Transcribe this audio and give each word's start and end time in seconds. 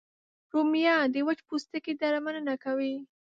رومیان 0.53 1.03
د 1.13 1.15
وچ 1.27 1.39
پوستکي 1.47 1.93
درملنه 2.01 2.53
کوي 2.63 2.95